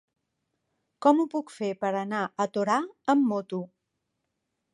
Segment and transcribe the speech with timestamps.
[1.05, 2.79] Com ho puc fer per anar a Torà
[3.17, 3.63] amb moto?